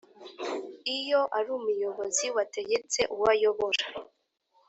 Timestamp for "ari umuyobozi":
1.37-2.25